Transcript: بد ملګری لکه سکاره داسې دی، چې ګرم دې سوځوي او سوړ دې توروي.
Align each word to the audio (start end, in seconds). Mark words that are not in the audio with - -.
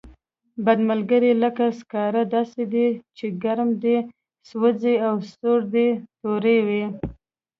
بد 0.65 0.79
ملګری 0.89 1.31
لکه 1.43 1.65
سکاره 1.79 2.23
داسې 2.35 2.63
دی، 2.73 2.87
چې 3.17 3.25
ګرم 3.43 3.69
دې 3.83 3.97
سوځوي 4.49 4.95
او 5.07 5.13
سوړ 5.33 5.59
دې 5.73 5.87
توروي. 6.19 6.83